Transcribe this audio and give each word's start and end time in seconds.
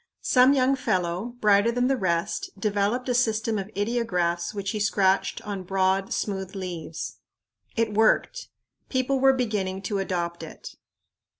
Some 0.23 0.53
young 0.55 0.75
fellow, 0.75 1.35
brighter 1.41 1.71
than 1.71 1.85
the 1.85 1.95
rest, 1.95 2.49
developed 2.57 3.07
a 3.07 3.13
system 3.13 3.59
of 3.59 3.69
ideographs 3.77 4.51
which 4.51 4.71
he 4.71 4.79
scratched 4.79 5.41
on 5.43 5.61
broad, 5.61 6.11
smooth 6.11 6.55
leaves. 6.55 7.19
It 7.75 7.93
worked. 7.93 8.47
People 8.89 9.19
were 9.19 9.33
beginning 9.33 9.83
to 9.83 9.99
adopt 9.99 10.41
it. 10.41 10.75